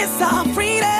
kiss 0.00 0.22
our 0.22 0.44
freedom. 0.54 0.99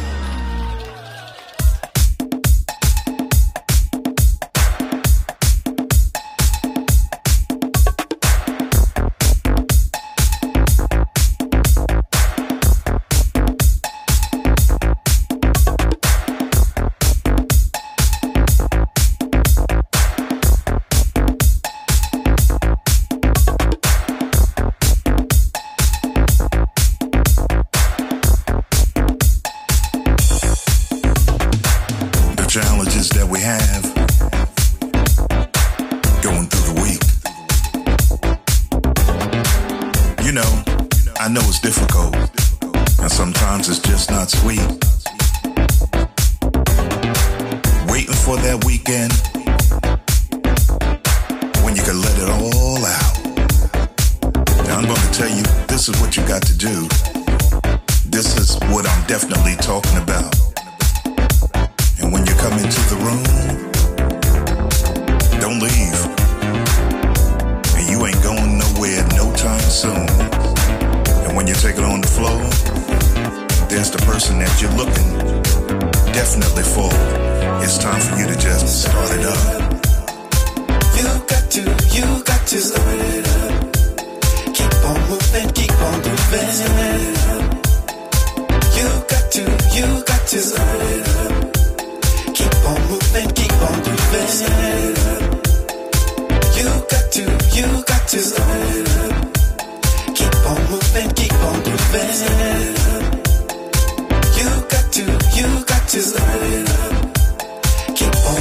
Keep 105.91 105.99
on 105.99 106.07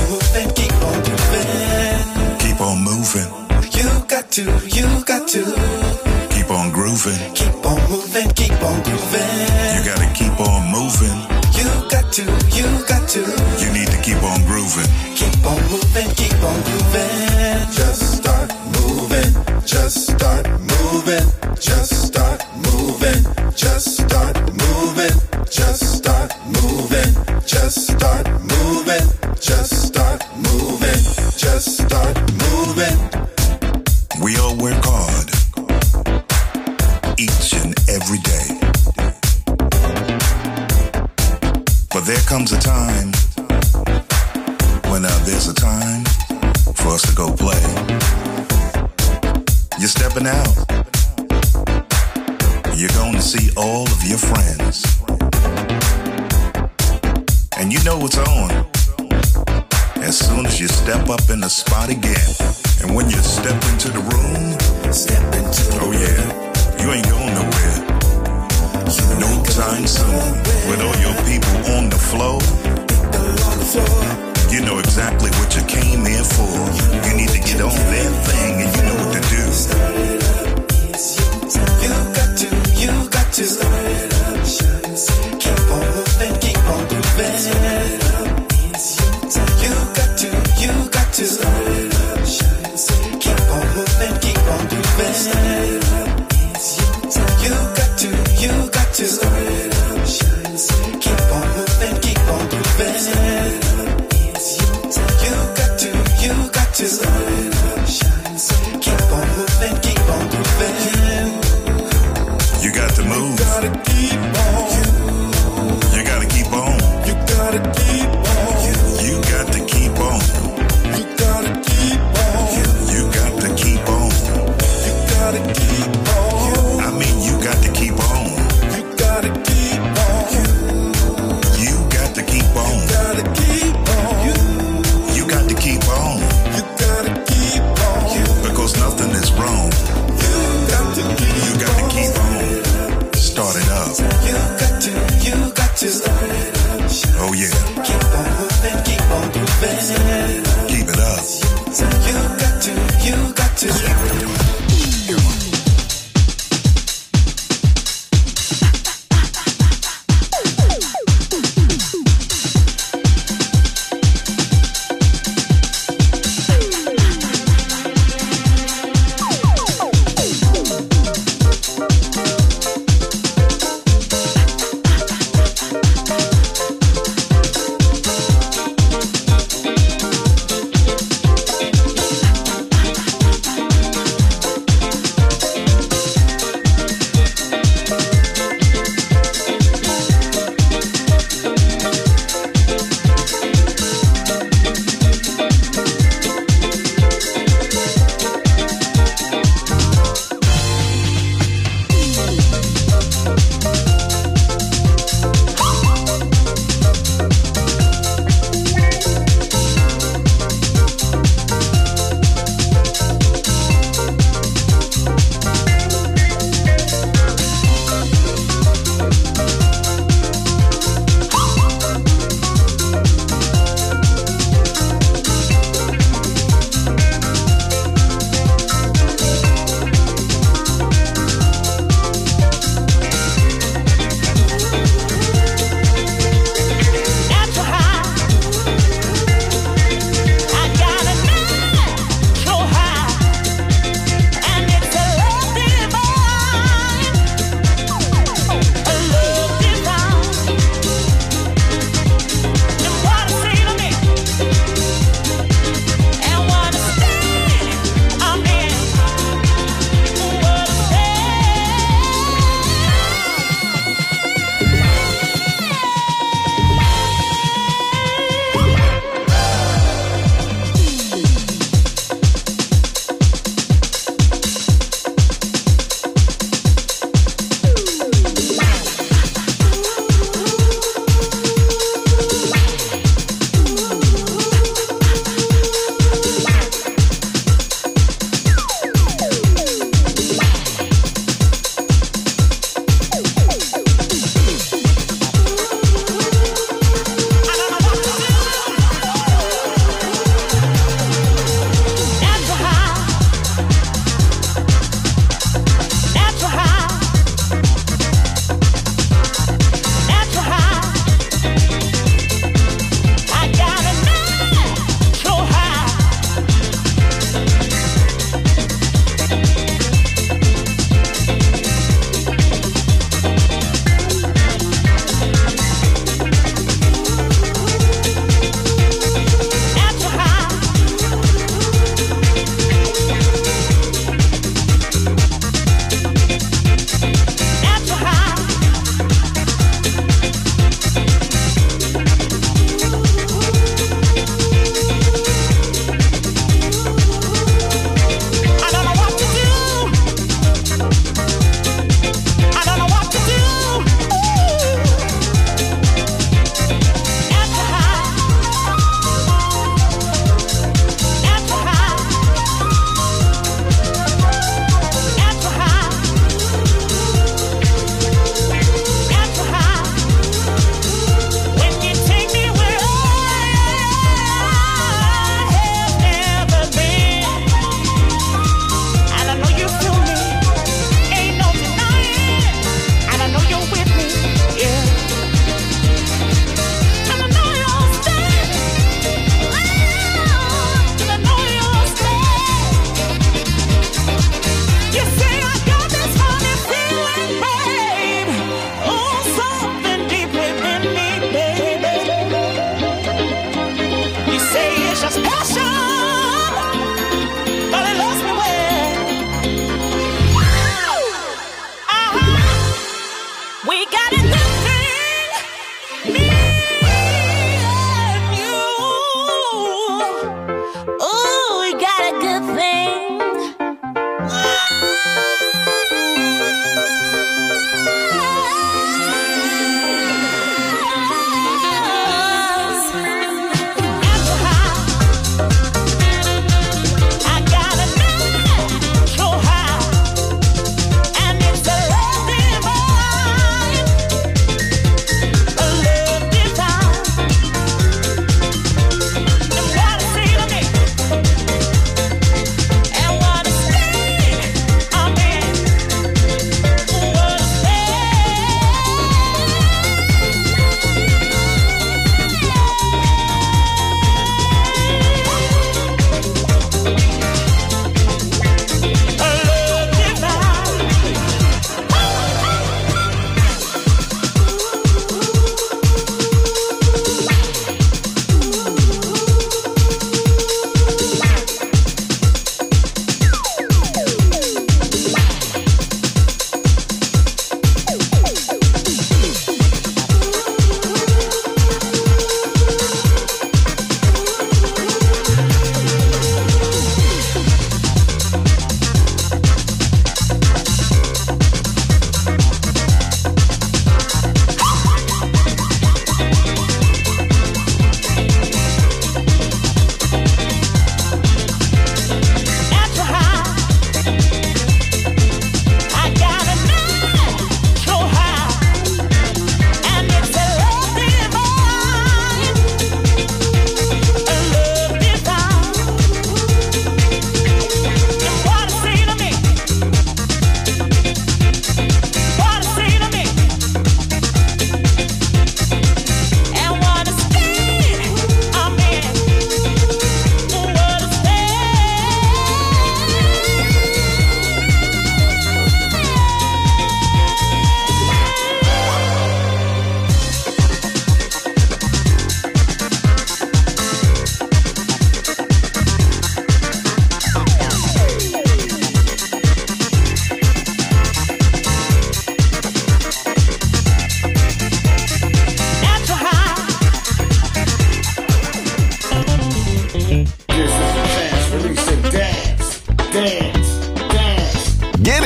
moving, 0.09 0.54
keep 0.54 0.71
on 0.71 1.02
moving. 1.02 2.38
Keep 2.38 2.61
on 2.61 2.78
moving. 2.85 3.26
You 3.73 3.90
got 4.07 4.30
to, 4.30 4.42
you 4.69 5.04
got 5.04 5.26
to. 5.30 5.42
Keep 6.30 6.52
on 6.52 6.71
grooving. 6.71 7.35
Keep 7.35 7.50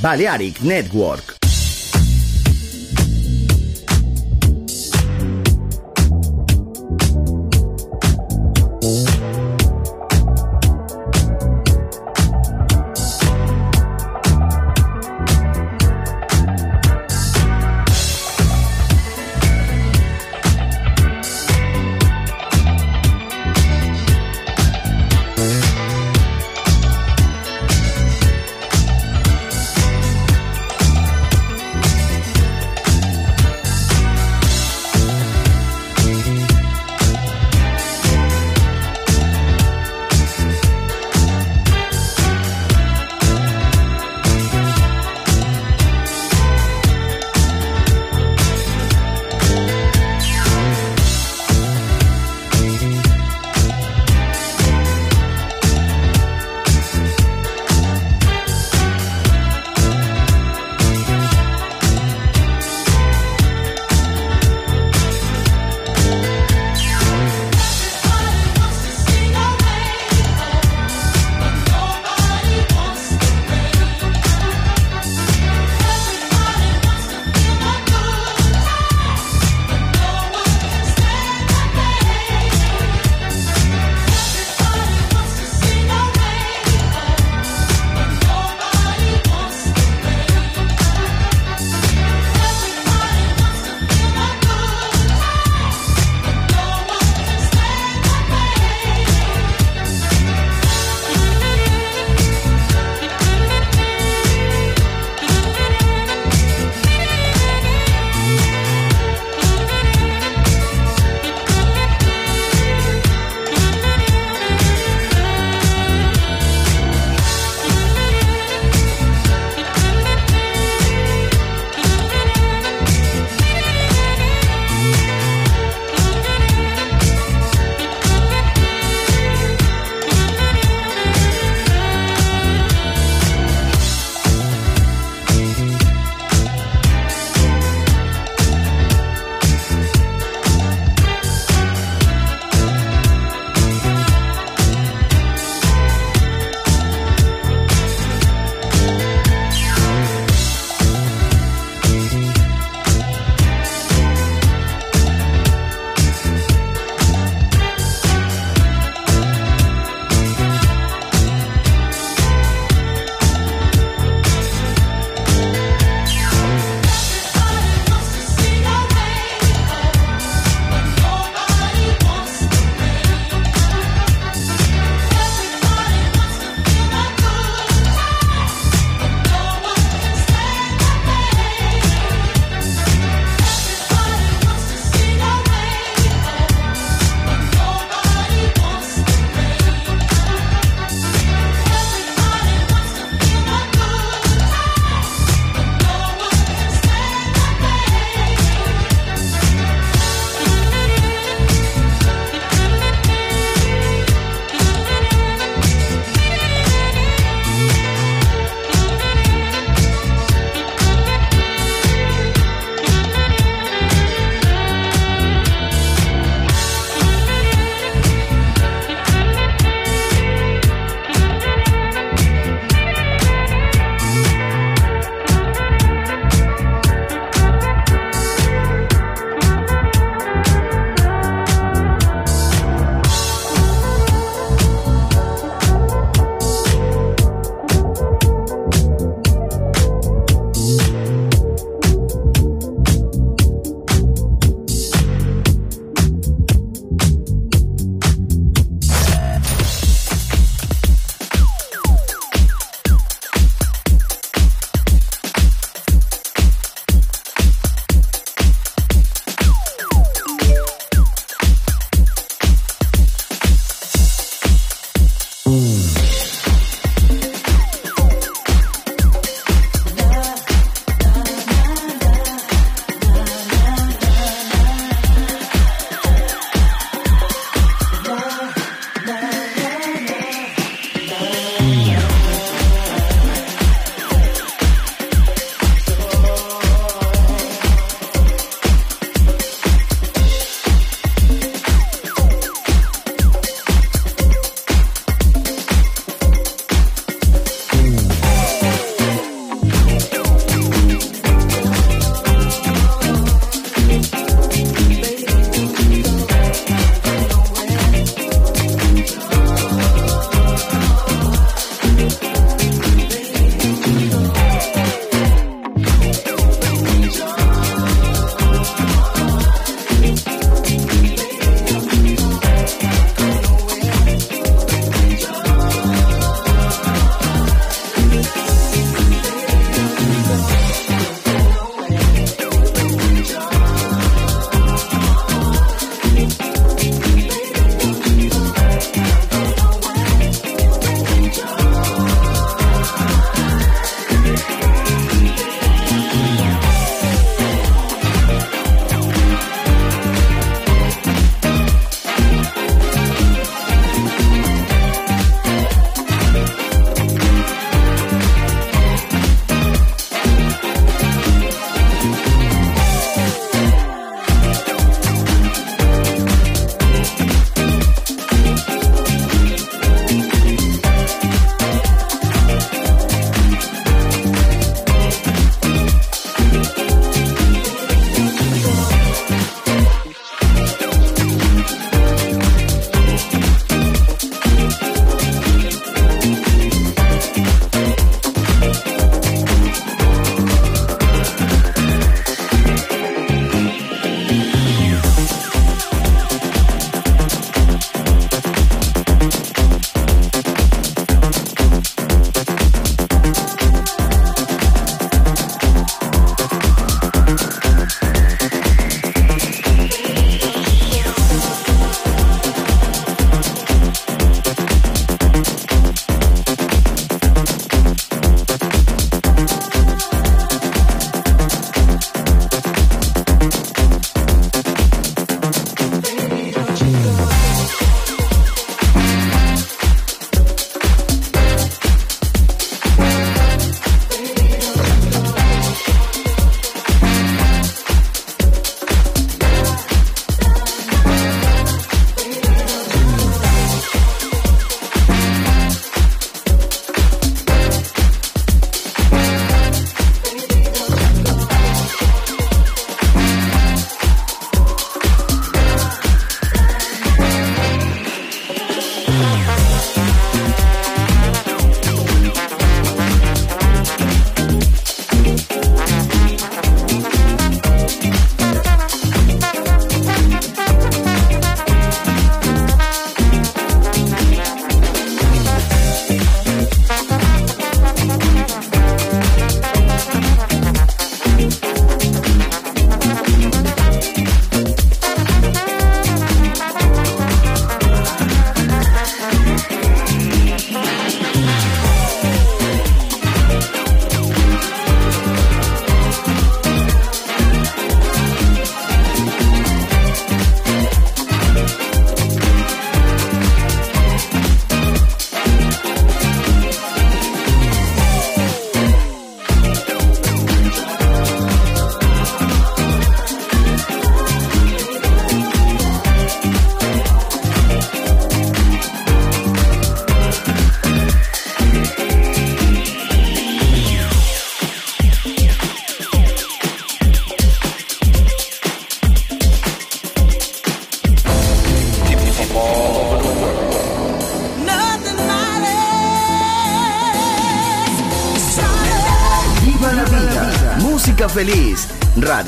Balearic 0.00 0.62
Network. 0.62 1.39